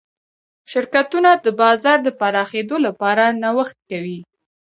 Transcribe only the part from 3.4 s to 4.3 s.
نوښت کوي.